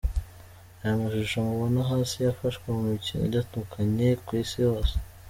[0.83, 4.93] Aya mashusho mubona hasi yafashwe mu mikino itandukanye ku isi hose.